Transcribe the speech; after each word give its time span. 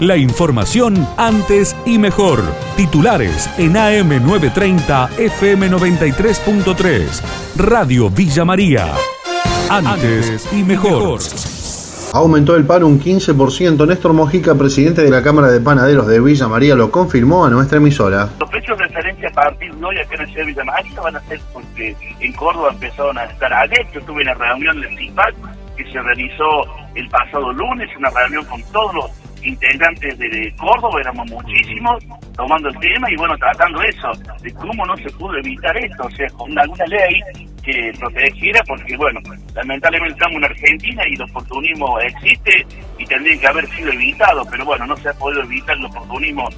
La 0.00 0.16
información 0.16 1.06
antes 1.16 1.76
y 1.86 1.98
mejor. 1.98 2.42
Titulares 2.76 3.48
en 3.58 3.74
AM930 3.74 5.10
FM93.3. 5.10 7.22
Radio 7.56 8.10
Villa 8.10 8.44
María. 8.44 8.92
Antes 9.70 10.52
y 10.52 10.64
mejor. 10.64 11.20
Aumentó 12.12 12.56
el 12.56 12.66
paro 12.66 12.88
un 12.88 13.00
15%. 13.00 13.86
Néstor 13.86 14.14
Mojica, 14.14 14.56
presidente 14.56 15.02
de 15.02 15.10
la 15.10 15.22
Cámara 15.22 15.52
de 15.52 15.60
Panaderos 15.60 16.08
de 16.08 16.18
Villa 16.20 16.48
María, 16.48 16.74
lo 16.74 16.90
confirmó 16.90 17.46
a 17.46 17.50
nuestra 17.50 17.78
emisora. 17.78 18.30
Los 18.40 18.50
precios 18.50 18.76
de 18.76 18.86
referencia 18.86 19.28
a 19.28 19.32
partir 19.32 19.72
de 19.76 19.84
hoy 19.84 19.96
acá 20.00 20.16
en 20.16 20.22
la 20.22 20.26
ciudad 20.26 20.40
de 20.40 20.46
Villa 20.46 20.64
María 20.64 21.00
van 21.00 21.14
a 21.16 21.20
ser 21.20 21.40
porque 21.52 21.96
en 22.18 22.32
Córdoba 22.32 22.70
empezaron 22.72 23.16
a 23.16 23.26
estar 23.26 23.52
ayer. 23.52 23.86
Yo 23.94 24.02
tuve 24.02 24.22
una 24.22 24.34
reunión 24.34 24.80
del 24.80 24.98
CIPAC 24.98 25.36
que 25.76 25.84
se 25.92 26.02
realizó 26.02 26.64
el 26.96 27.08
pasado 27.10 27.52
lunes, 27.52 27.88
una 27.96 28.10
reunión 28.10 28.44
con 28.46 28.60
todos 28.72 28.92
los 28.94 29.23
integrantes 29.44 30.18
de 30.18 30.54
Córdoba, 30.58 31.00
éramos 31.00 31.30
muchísimos, 31.30 32.04
tomando 32.36 32.68
el 32.68 32.78
tema 32.78 33.10
y 33.10 33.16
bueno, 33.16 33.36
tratando 33.38 33.82
eso, 33.82 34.10
de 34.42 34.52
cómo 34.54 34.84
no 34.86 34.96
se 34.96 35.10
pudo 35.10 35.36
evitar 35.38 35.76
esto, 35.76 36.04
o 36.04 36.10
sea, 36.10 36.26
con 36.30 36.58
alguna 36.58 36.84
ley 36.86 37.20
que 37.62 37.92
protegiera, 37.98 38.60
porque 38.66 38.96
bueno, 38.96 39.20
lamentablemente 39.54 40.12
estamos 40.14 40.36
en 40.36 40.44
Argentina 40.44 41.02
y 41.08 41.14
el 41.14 41.22
oportunismo 41.22 41.98
existe 42.00 42.66
y 42.98 43.06
tendría 43.06 43.40
que 43.40 43.46
haber 43.46 43.66
sido 43.68 43.92
evitado, 43.92 44.42
pero 44.50 44.64
bueno, 44.64 44.86
no 44.86 44.96
se 44.96 45.08
ha 45.08 45.14
podido 45.14 45.42
evitar 45.42 45.76
el 45.76 45.86
oportunismo 45.86 46.48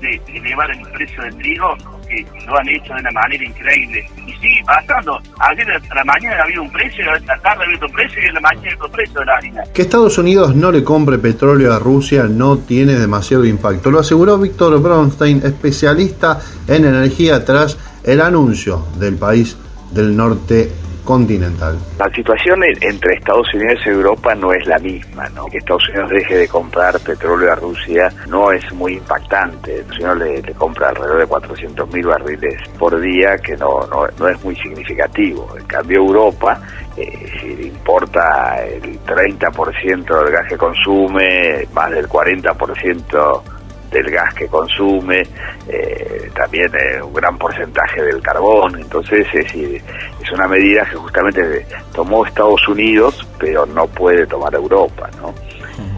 de 0.00 0.20
elevar 0.34 0.70
el 0.70 0.82
precio 0.92 1.22
del 1.22 1.36
trigo, 1.36 1.76
que 2.08 2.26
lo 2.46 2.58
han 2.58 2.68
hecho 2.68 2.94
de 2.94 3.00
una 3.00 3.10
manera 3.10 3.44
increíble. 3.44 4.08
Y 4.26 4.32
sigue 4.32 4.62
pasando. 4.66 5.20
Ayer 5.38 5.70
a 5.70 5.94
la 5.94 6.04
mañana 6.04 6.42
había 6.42 6.60
un 6.60 6.70
precio, 6.70 7.10
a 7.10 7.18
la 7.18 7.38
tarde 7.38 7.64
había 7.64 7.76
otro 7.76 7.88
precio 7.90 8.22
y 8.22 8.26
en 8.26 8.34
la 8.34 8.40
mañana 8.40 8.76
otro 8.76 8.90
precio 8.90 9.20
de 9.20 9.26
la 9.26 9.36
harina. 9.36 9.62
Que 9.72 9.82
Estados 9.82 10.18
Unidos 10.18 10.54
no 10.54 10.72
le 10.72 10.84
compre 10.84 11.18
petróleo 11.18 11.72
a 11.74 11.78
Rusia 11.78 12.24
no 12.24 12.58
tiene 12.58 12.94
demasiado 12.94 13.44
impacto. 13.44 13.90
Lo 13.90 14.00
aseguró 14.00 14.38
Víctor 14.38 14.80
Bronstein, 14.80 15.42
especialista 15.44 16.40
en 16.66 16.84
energía, 16.84 17.44
tras 17.44 17.78
el 18.04 18.20
anuncio 18.20 18.86
del 18.98 19.16
país 19.16 19.56
del 19.92 20.16
norte 20.16 20.70
continental. 21.06 21.78
La 21.98 22.10
situación 22.10 22.62
entre 22.82 23.14
Estados 23.14 23.48
Unidos 23.54 23.80
y 23.86 23.88
Europa 23.88 24.34
no 24.34 24.52
es 24.52 24.66
la 24.66 24.78
misma, 24.78 25.26
¿no? 25.30 25.46
Que 25.46 25.56
Estados 25.58 25.88
Unidos 25.88 26.10
deje 26.10 26.36
de 26.36 26.48
comprar 26.48 27.00
petróleo 27.00 27.52
a 27.52 27.54
Rusia 27.54 28.12
no 28.28 28.52
es 28.52 28.70
muy 28.74 28.94
impactante. 28.94 29.80
Estados 29.80 29.98
Unidos 30.00 30.46
le, 30.46 30.54
compra 30.54 30.90
alrededor 30.90 31.20
de 31.20 31.26
400 31.26 31.94
mil 31.94 32.06
barriles 32.06 32.60
por 32.78 33.00
día, 33.00 33.38
que 33.38 33.56
no, 33.56 33.86
no, 33.86 34.28
es 34.28 34.44
muy 34.44 34.56
significativo. 34.56 35.48
En 35.58 35.64
cambio, 35.64 35.98
Europa 35.98 36.60
eh, 36.96 37.62
importa 37.62 38.62
el 38.66 39.00
30% 39.04 40.24
del 40.24 40.32
gas 40.32 40.48
que 40.48 40.58
consume, 40.58 41.66
más 41.72 41.90
del 41.92 42.08
40% 42.08 43.55
del 43.96 44.10
gas 44.10 44.32
que 44.34 44.46
consume, 44.46 45.22
eh, 45.68 46.30
también 46.34 46.70
eh, 46.74 47.02
un 47.02 47.14
gran 47.14 47.36
porcentaje 47.38 48.02
del 48.02 48.20
carbón, 48.22 48.76
entonces 48.76 49.26
es, 49.32 49.54
es 49.54 50.32
una 50.32 50.46
medida 50.46 50.84
que 50.84 50.96
justamente 50.96 51.66
tomó 51.94 52.26
Estados 52.26 52.66
Unidos, 52.68 53.26
pero 53.38 53.66
no 53.66 53.86
puede 53.86 54.26
tomar 54.26 54.54
Europa, 54.54 55.08
¿no? 55.20 55.34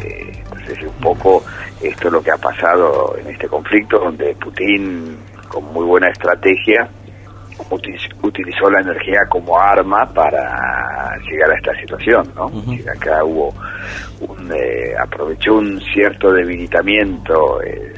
Eh, 0.05 0.43
entonces 0.43 0.79
un 0.83 1.01
poco 1.01 1.43
esto 1.83 2.09
es 2.09 2.13
lo 2.13 2.23
que 2.23 2.31
ha 2.31 2.37
pasado 2.37 3.17
en 3.19 3.29
este 3.29 3.47
conflicto, 3.49 3.99
donde 3.99 4.35
Putin, 4.35 5.17
con 5.49 5.65
muy 5.73 5.85
buena 5.85 6.09
estrategia, 6.09 6.89
utilizó 8.23 8.71
la 8.71 8.81
energía 8.81 9.27
como 9.29 9.59
arma 9.59 10.07
para 10.07 11.17
llegar 11.29 11.51
a 11.51 11.57
esta 11.57 11.75
situación, 11.81 12.33
¿no? 12.35 12.51
Acá 12.91 13.25
hubo 13.25 13.53
un, 14.21 14.53
eh, 14.53 14.95
aprovechó 15.01 15.55
un 15.55 15.81
cierto 15.93 16.33
debilitamiento 16.33 17.63
eh, 17.63 17.93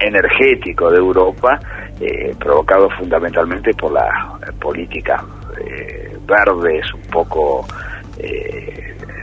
energético 0.00 0.90
de 0.90 0.98
Europa, 0.98 1.58
eh, 2.00 2.34
provocado 2.38 2.88
fundamentalmente 2.98 3.72
por 3.74 3.92
las 3.92 4.08
políticas 4.60 5.22
verdes 6.26 6.92
un 6.94 7.02
poco 7.10 7.66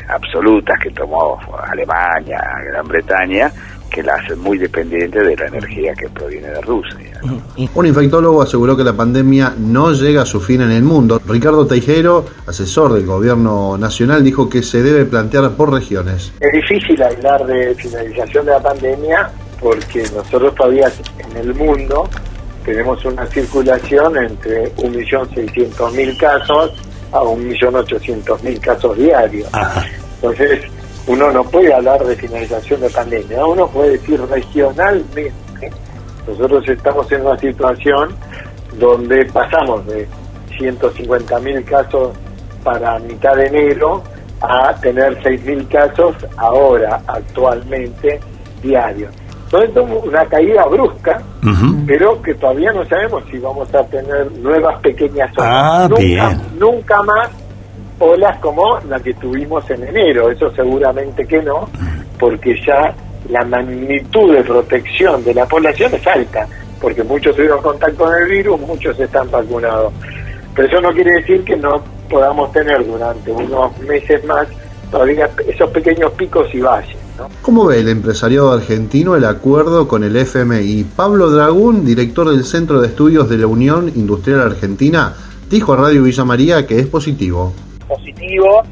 absolutas 0.09 0.79
que 0.79 0.89
tomó 0.91 1.39
Alemania, 1.71 2.39
Gran 2.65 2.87
Bretaña, 2.87 3.51
que 3.91 4.03
la 4.03 4.15
hacen 4.15 4.39
muy 4.39 4.57
dependiente 4.57 5.19
de 5.23 5.35
la 5.35 5.47
energía 5.47 5.93
que 5.93 6.09
proviene 6.09 6.47
de 6.49 6.61
Rusia. 6.61 7.21
Un 7.73 7.85
infectólogo 7.85 8.41
aseguró 8.41 8.75
que 8.75 8.83
la 8.83 8.93
pandemia 8.93 9.53
no 9.57 9.93
llega 9.93 10.23
a 10.23 10.25
su 10.25 10.41
fin 10.41 10.61
en 10.61 10.71
el 10.71 10.83
mundo. 10.83 11.21
Ricardo 11.25 11.65
Teijero, 11.65 12.25
asesor 12.45 12.93
del 12.93 13.05
gobierno 13.05 13.77
nacional, 13.77 14.23
dijo 14.23 14.49
que 14.49 14.63
se 14.63 14.83
debe 14.83 15.05
plantear 15.05 15.51
por 15.51 15.71
regiones. 15.71 16.33
Es 16.39 16.51
difícil 16.51 17.01
hablar 17.01 17.45
de 17.45 17.73
finalización 17.75 18.45
de 18.45 18.51
la 18.51 18.61
pandemia 18.61 19.29
porque 19.61 20.03
nosotros 20.13 20.53
todavía 20.55 20.91
en 21.17 21.37
el 21.37 21.53
mundo 21.55 22.09
tenemos 22.65 23.03
una 23.05 23.25
circulación 23.27 24.17
entre 24.17 24.75
1.600.000 24.75 26.17
casos 26.17 26.73
a 27.11 27.19
1.800.000 27.19 28.59
casos 28.59 28.97
diarios. 28.97 29.49
Entonces, 30.15 30.65
uno 31.07 31.31
no 31.31 31.43
puede 31.43 31.73
hablar 31.73 32.03
de 32.03 32.15
finalización 32.15 32.81
de 32.81 32.89
pandemia, 32.89 33.45
uno 33.45 33.67
puede 33.67 33.91
decir 33.91 34.19
regionalmente. 34.21 35.31
Nosotros 36.27 36.67
estamos 36.67 37.11
en 37.11 37.21
una 37.21 37.37
situación 37.37 38.15
donde 38.79 39.25
pasamos 39.25 39.85
de 39.85 40.07
150.000 40.57 41.63
casos 41.65 42.15
para 42.63 42.97
mitad 42.99 43.35
de 43.35 43.45
enero 43.47 44.01
a 44.41 44.73
tener 44.75 45.21
6.000 45.21 45.67
casos 45.67 46.15
ahora, 46.37 47.01
actualmente, 47.07 48.19
diarios. 48.63 49.13
Entonces, 49.51 50.03
una 50.03 50.25
caída 50.25 50.65
brusca, 50.65 51.21
pero 51.85 52.19
que 52.21 52.33
todavía 52.33 52.73
no 52.73 52.83
sabemos 52.85 53.23
si 53.29 53.37
vamos 53.37 53.73
a 53.73 53.83
tener 53.85 54.31
nuevas 54.39 54.81
pequeñas 54.81 55.31
olas. 55.37 55.51
Ah, 55.53 55.87
nunca, 55.87 56.37
nunca 56.59 57.03
más 57.03 57.29
olas 57.99 58.37
como 58.39 58.79
la 58.87 58.99
que 58.99 59.13
tuvimos 59.13 59.69
en 59.69 59.83
enero, 59.83 60.29
eso 60.29 60.53
seguramente 60.53 61.25
que 61.25 61.41
no, 61.41 61.69
porque 62.19 62.55
ya 62.65 62.93
la 63.29 63.43
magnitud 63.45 64.33
de 64.33 64.43
protección 64.43 65.23
de 65.23 65.33
la 65.33 65.45
población 65.45 65.93
es 65.93 66.05
alta, 66.05 66.47
porque 66.81 67.03
muchos 67.03 67.35
tuvieron 67.35 67.61
contacto 67.61 68.03
con 68.03 68.15
el 68.15 68.29
virus, 68.29 68.59
muchos 68.61 68.99
están 68.99 69.29
vacunados. 69.31 69.93
Pero 70.55 70.67
eso 70.67 70.81
no 70.81 70.91
quiere 70.91 71.15
decir 71.15 71.43
que 71.43 71.55
no 71.55 71.83
podamos 72.09 72.51
tener 72.51 72.85
durante 72.85 73.31
unos 73.31 73.77
meses 73.79 74.23
más 74.25 74.47
todavía 74.91 75.29
esos 75.47 75.69
pequeños 75.71 76.11
picos 76.13 76.47
y 76.53 76.59
valles. 76.59 76.95
¿no? 77.17 77.27
¿Cómo 77.41 77.65
ve 77.65 77.79
el 77.79 77.89
empresariado 77.89 78.51
argentino 78.51 79.15
el 79.15 79.25
acuerdo 79.25 79.87
con 79.87 80.03
el 80.03 80.15
FMI? 80.15 80.85
Pablo 80.95 81.29
Dragún, 81.29 81.85
director 81.85 82.29
del 82.29 82.45
Centro 82.45 82.81
de 82.81 82.87
Estudios 82.87 83.29
de 83.29 83.37
la 83.37 83.47
Unión 83.47 83.91
Industrial 83.95 84.41
Argentina, 84.41 85.13
dijo 85.49 85.73
a 85.73 85.77
Radio 85.77 86.03
Villa 86.03 86.25
María 86.25 86.67
que 86.67 86.79
es 86.79 86.87
positivo 86.87 87.53
positivo. 87.87 88.63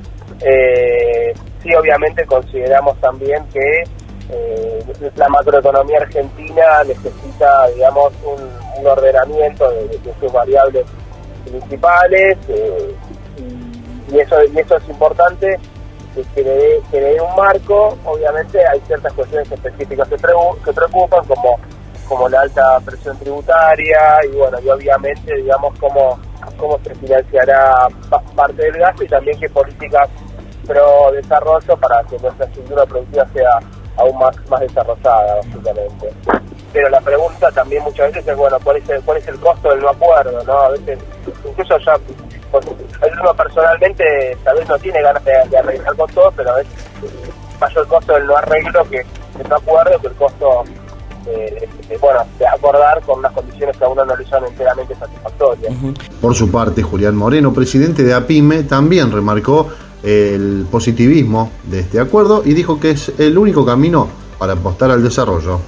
Eh, 0.41 1.33
sí, 1.61 1.73
obviamente 1.73 2.25
consideramos 2.25 2.99
también 2.99 3.45
que 3.51 3.83
eh, 4.29 4.83
la 5.15 5.29
macroeconomía 5.29 5.99
argentina 5.99 6.83
necesita, 6.85 7.67
digamos, 7.69 8.13
un, 8.25 8.63
ordenamiento 8.85 9.69
de, 9.69 9.97
sus 10.19 10.33
variables 10.33 10.85
principales 11.45 12.37
eh, 12.49 12.93
y, 14.11 14.19
eso, 14.19 14.35
y 14.43 14.59
eso 14.59 14.75
es 14.75 14.89
importante 14.89 15.57
que 16.35 16.43
le, 16.43 16.49
dé, 16.49 16.81
que 16.91 16.99
le 16.99 17.13
dé 17.13 17.21
un 17.21 17.35
marco. 17.35 17.97
Obviamente 18.05 18.59
hay 18.65 18.79
ciertas 18.81 19.13
cuestiones 19.13 19.51
específicas 19.51 20.07
que, 20.07 20.15
que 20.15 20.73
preocupan, 20.73 21.25
como, 21.25 21.59
como 22.07 22.29
la 22.29 22.41
alta 22.41 22.79
presión 22.81 23.17
tributaria 23.17 23.99
y 24.25 24.35
bueno, 24.35 24.59
y 24.59 24.69
obviamente, 24.69 25.35
digamos, 25.35 25.77
como 25.79 26.19
cómo 26.63 26.79
se 26.81 26.95
financiará 26.95 27.87
parte 28.37 28.63
del 28.63 28.77
gasto 28.77 29.03
y 29.03 29.07
también 29.09 29.37
qué 29.37 29.49
políticas 29.49 30.09
pro 30.65 31.11
desarrollo 31.11 31.75
para 31.75 32.01
que 32.03 32.17
nuestra 32.19 32.45
estructura 32.45 32.85
productiva 32.85 33.27
sea 33.33 33.59
aún 33.97 34.17
más, 34.17 34.33
más 34.47 34.61
desarrollada, 34.61 35.35
básicamente. 35.35 36.09
Pero 36.71 36.89
la 36.89 37.01
pregunta 37.01 37.51
también 37.51 37.83
muchas 37.83 38.13
veces 38.13 38.29
es, 38.29 38.37
bueno, 38.37 38.57
¿cuál 38.63 38.77
es 38.77 38.89
el, 38.89 39.01
cuál 39.01 39.17
es 39.17 39.27
el 39.27 39.37
costo 39.41 39.71
del 39.71 39.81
no 39.81 39.89
acuerdo? 39.89 40.41
¿no? 40.45 40.53
A 40.53 40.69
veces, 40.69 40.99
incluso 41.45 41.77
ya, 41.79 41.97
uno 42.53 43.33
personalmente 43.33 44.37
tal 44.45 44.57
vez 44.57 44.69
no 44.69 44.79
tiene 44.79 45.01
ganas 45.01 45.23
de, 45.25 45.57
arreglar 45.57 45.95
con 45.97 46.09
todo, 46.13 46.31
pero 46.31 46.51
a 46.51 46.55
veces 46.55 46.73
mayor 47.59 47.83
el 47.83 47.89
costo 47.89 48.13
del 48.13 48.25
no 48.25 48.37
arreglo 48.37 48.89
que 48.89 48.99
el 48.99 49.49
no 49.49 49.55
acuerdo 49.57 49.99
que 49.99 50.07
el 50.07 50.15
costo 50.15 50.63
de, 51.25 51.69
bueno, 51.99 52.21
de 52.37 52.47
acordar 52.47 53.01
con 53.01 53.19
unas 53.19 53.31
condiciones 53.31 53.77
que 53.77 53.83
a 53.83 53.87
uno 53.87 54.05
no 54.05 54.15
le 54.15 54.25
son 54.25 54.45
enteramente 54.45 54.95
satisfactorias. 54.95 55.73
Por 56.21 56.35
su 56.35 56.51
parte, 56.51 56.81
Julián 56.81 57.15
Moreno, 57.15 57.53
presidente 57.53 58.03
de 58.03 58.13
APIME, 58.13 58.63
también 58.63 59.11
remarcó 59.11 59.69
el 60.03 60.65
positivismo 60.69 61.51
de 61.63 61.79
este 61.81 61.99
acuerdo 61.99 62.41
y 62.45 62.53
dijo 62.53 62.79
que 62.79 62.91
es 62.91 63.17
el 63.19 63.37
único 63.37 63.65
camino 63.65 64.09
para 64.37 64.53
apostar 64.53 64.91
al 64.91 65.01
desarrollo. 65.01 65.59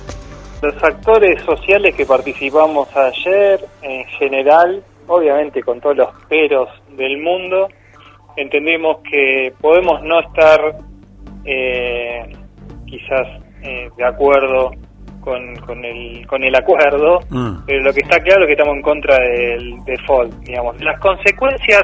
Los 0.61 0.83
actores 0.83 1.41
sociales 1.43 1.95
que 1.95 2.05
participamos 2.05 2.89
ayer, 2.95 3.63
en 3.81 4.05
general, 4.05 4.83
obviamente 5.07 5.61
con 5.61 5.79
todos 5.79 5.95
los 5.95 6.09
peros 6.27 6.67
del 6.97 7.21
mundo, 7.21 7.69
entendemos 8.35 8.97
que 9.09 9.53
podemos 9.61 10.01
no 10.03 10.19
estar 10.19 10.77
eh, 11.45 12.35
quizás 12.85 13.27
eh, 13.63 13.89
de 13.95 14.03
acuerdo 14.03 14.71
con, 15.25 15.55
con, 15.57 15.83
el, 15.83 16.25
con 16.27 16.41
el 16.43 16.55
acuerdo, 16.55 17.19
Mm. 17.29 17.65
pero 17.65 17.81
lo 17.83 17.91
que 17.93 18.01
está 18.01 18.19
claro 18.19 18.43
es 18.43 18.47
que 18.47 18.53
estamos 18.53 18.75
en 18.75 18.81
contra 18.81 19.17
del 19.19 19.75
default, 19.83 20.33
digamos. 20.45 20.79
Las 20.81 20.99
consecuencias 20.99 21.83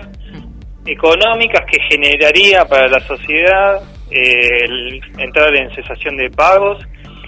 económicas 0.85 1.63
que 1.69 1.79
generaría 1.89 2.63
para 2.65 2.87
la 2.87 2.99
sociedad 3.01 3.81
eh, 4.11 4.63
el 4.65 5.01
entrar 5.17 5.53
en 5.55 5.69
cesación 5.73 6.15
de 6.17 6.29
pagos 6.29 6.83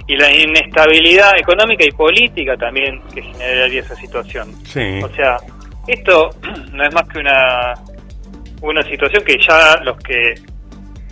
y 0.07 0.15
la 0.18 0.31
inestabilidad 0.33 1.31
económica 1.38 1.86
y 1.86 1.92
política 1.92 2.56
también 2.57 3.01
que 3.13 3.21
generaría 3.21 3.81
esa 3.81 3.95
situación. 3.95 4.51
Sí. 4.65 5.00
O 5.04 5.10
sea, 5.10 5.38
esto 5.88 6.30
no 6.74 6.83
es 6.83 6.94
más 6.94 7.07
que 7.10 7.19
una, 7.19 7.74
una 8.62 8.81
situación 8.83 9.24
que 9.24 9.38
ya 9.48 9.77
los 9.83 9.98
que 9.98 10.36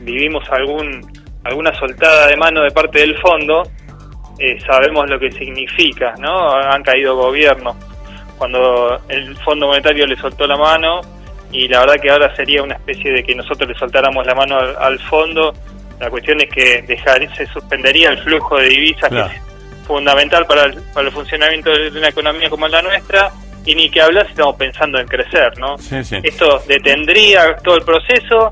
vivimos 0.01 0.43
algún 0.51 1.01
alguna 1.43 1.73
soltada 1.73 2.27
de 2.27 2.37
mano 2.37 2.61
de 2.61 2.69
parte 2.69 2.99
del 2.99 3.17
fondo 3.17 3.63
eh, 4.41 4.59
sabemos 4.65 5.09
lo 5.09 5.19
que 5.19 5.31
significa, 5.31 6.13
¿no? 6.19 6.51
Han 6.53 6.83
caído 6.83 7.15
gobiernos 7.15 7.75
cuando 8.37 8.99
el 9.07 9.35
Fondo 9.37 9.67
Monetario 9.67 10.07
le 10.07 10.15
soltó 10.17 10.47
la 10.47 10.57
mano 10.57 11.01
y 11.51 11.67
la 11.67 11.81
verdad 11.81 11.95
que 12.01 12.09
ahora 12.09 12.35
sería 12.35 12.63
una 12.63 12.75
especie 12.75 13.11
de 13.11 13.23
que 13.23 13.35
nosotros 13.35 13.69
le 13.69 13.75
soltáramos 13.75 14.25
la 14.25 14.33
mano 14.33 14.57
al, 14.57 14.75
al 14.79 14.99
fondo. 14.99 15.53
La 15.99 16.09
cuestión 16.09 16.41
es 16.41 16.49
que 16.49 16.81
dejar, 16.81 17.19
se 17.35 17.45
suspendería 17.47 18.09
el 18.09 18.17
flujo 18.19 18.57
de 18.57 18.69
divisas 18.69 19.09
Claro. 19.09 19.29
que 19.29 19.35
es 19.35 19.41
fundamental 19.85 20.45
para 20.47 20.63
el, 20.63 20.81
para 20.93 21.07
el 21.07 21.13
funcionamiento 21.13 21.69
de 21.71 21.89
una 21.89 22.07
economía 22.09 22.49
como 22.49 22.67
la 22.67 22.81
nuestra 22.81 23.29
y 23.65 23.75
ni 23.75 23.91
que 23.91 24.01
hablar 24.01 24.25
si 24.25 24.31
estamos 24.31 24.55
pensando 24.55 24.99
en 24.99 25.05
crecer, 25.07 25.55
¿no? 25.59 25.77
Sí, 25.77 26.03
sí. 26.03 26.17
Esto 26.23 26.63
detendría 26.67 27.55
todo 27.57 27.75
el 27.75 27.83
proceso 27.83 28.51